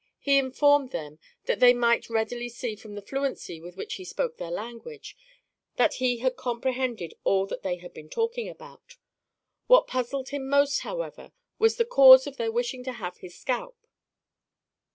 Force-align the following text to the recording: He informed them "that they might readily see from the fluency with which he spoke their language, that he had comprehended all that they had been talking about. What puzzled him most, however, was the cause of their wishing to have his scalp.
He 0.17 0.39
informed 0.39 0.89
them 0.89 1.19
"that 1.45 1.59
they 1.59 1.75
might 1.75 2.09
readily 2.09 2.49
see 2.49 2.75
from 2.75 2.95
the 2.95 3.03
fluency 3.03 3.61
with 3.61 3.77
which 3.77 3.93
he 3.97 4.03
spoke 4.03 4.37
their 4.37 4.49
language, 4.49 5.15
that 5.75 5.93
he 6.01 6.17
had 6.17 6.35
comprehended 6.35 7.13
all 7.23 7.45
that 7.45 7.61
they 7.61 7.75
had 7.75 7.93
been 7.93 8.09
talking 8.09 8.49
about. 8.49 8.97
What 9.67 9.85
puzzled 9.85 10.29
him 10.29 10.49
most, 10.49 10.79
however, 10.79 11.33
was 11.59 11.75
the 11.77 11.85
cause 11.85 12.25
of 12.25 12.37
their 12.37 12.51
wishing 12.51 12.83
to 12.85 12.93
have 12.93 13.17
his 13.17 13.37
scalp. 13.37 13.77